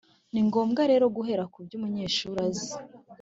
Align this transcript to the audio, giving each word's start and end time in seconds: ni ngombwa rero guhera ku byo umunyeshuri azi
ni 0.31 0.41
ngombwa 0.47 0.81
rero 0.91 1.05
guhera 1.15 1.43
ku 1.51 1.57
byo 1.65 1.75
umunyeshuri 1.79 2.39
azi 2.47 2.71